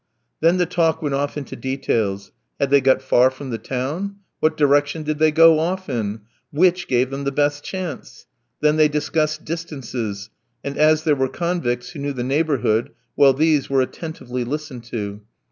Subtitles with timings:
[0.39, 4.15] Then the talk went off into details: Had they got far from the town?
[4.39, 6.21] What direction did they go off in?
[6.49, 8.25] Which gave them the best chance?
[8.61, 10.31] Then they discussed distances,
[10.63, 15.21] and as there were convicts who knew the neighbourhood well, these were attentively listened to.